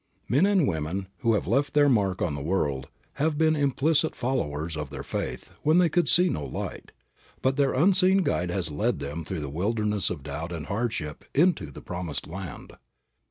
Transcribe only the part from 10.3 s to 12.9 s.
and hardship into the promised land.